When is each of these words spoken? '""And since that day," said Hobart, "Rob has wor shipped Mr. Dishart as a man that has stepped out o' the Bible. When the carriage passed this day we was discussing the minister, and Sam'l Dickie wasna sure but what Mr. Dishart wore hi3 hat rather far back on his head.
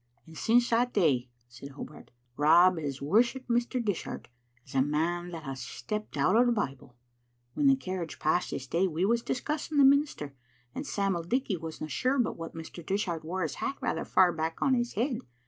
'""And 0.25 0.35
since 0.35 0.71
that 0.71 0.95
day," 0.95 1.29
said 1.47 1.73
Hobart, 1.73 2.09
"Rob 2.35 2.79
has 2.79 3.03
wor 3.03 3.21
shipped 3.21 3.49
Mr. 3.49 3.79
Dishart 3.85 4.29
as 4.65 4.73
a 4.73 4.81
man 4.81 5.29
that 5.29 5.43
has 5.43 5.61
stepped 5.61 6.17
out 6.17 6.35
o' 6.35 6.43
the 6.43 6.51
Bible. 6.51 6.95
When 7.53 7.67
the 7.67 7.75
carriage 7.75 8.17
passed 8.17 8.49
this 8.49 8.65
day 8.65 8.87
we 8.87 9.05
was 9.05 9.21
discussing 9.21 9.77
the 9.77 9.85
minister, 9.85 10.33
and 10.73 10.87
Sam'l 10.87 11.21
Dickie 11.21 11.55
wasna 11.57 11.87
sure 11.87 12.17
but 12.17 12.35
what 12.35 12.55
Mr. 12.55 12.83
Dishart 12.83 13.23
wore 13.23 13.43
hi3 13.45 13.53
hat 13.57 13.77
rather 13.79 14.03
far 14.03 14.33
back 14.33 14.59
on 14.59 14.73
his 14.73 14.93
head. 14.93 15.19